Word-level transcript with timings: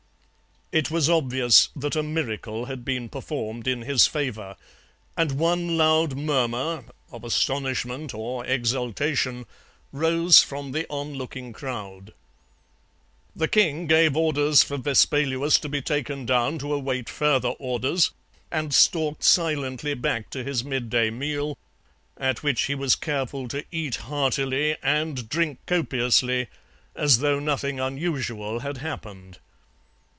It 0.73 0.89
was 0.89 1.09
obvious 1.09 1.67
that 1.75 1.97
a 1.97 2.01
miracle 2.01 2.67
had 2.67 2.85
been 2.85 3.09
performed 3.09 3.67
in 3.67 3.81
his 3.81 4.07
favour, 4.07 4.55
and 5.17 5.33
one 5.33 5.75
loud 5.75 6.15
murmur, 6.15 6.85
of 7.11 7.25
astonishment 7.25 8.13
or 8.13 8.45
exultation, 8.45 9.45
rose 9.91 10.41
from 10.41 10.71
the 10.71 10.87
onlooking 10.89 11.51
crowd. 11.51 12.13
The 13.35 13.49
king 13.49 13.85
gave 13.85 14.15
orders 14.15 14.63
for 14.63 14.77
Vespaluus 14.77 15.59
to 15.59 15.67
be 15.67 15.81
taken 15.81 16.25
down 16.25 16.57
to 16.59 16.73
await 16.73 17.09
further 17.09 17.49
orders, 17.59 18.11
and 18.49 18.73
stalked 18.73 19.25
silently 19.25 19.93
back 19.93 20.29
to 20.29 20.41
his 20.41 20.63
midday 20.63 21.09
meal, 21.09 21.57
at 22.17 22.43
which 22.43 22.61
he 22.67 22.75
was 22.75 22.95
careful 22.95 23.49
to 23.49 23.65
eat 23.73 23.95
heartily 24.07 24.77
and 24.81 25.27
drink 25.27 25.59
copiously 25.67 26.47
as 26.95 27.19
though 27.19 27.41
nothing 27.41 27.81
unusual 27.81 28.59
had 28.59 28.77
happened. 28.77 29.37